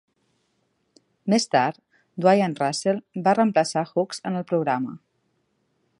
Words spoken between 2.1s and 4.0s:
Dwayne Russell va reemplaçar